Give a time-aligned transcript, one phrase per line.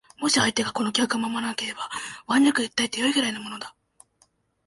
[0.17, 1.87] もし相手がこの規約を守らなければ
[2.27, 3.75] 腕力に訴えて善いくらいのものだ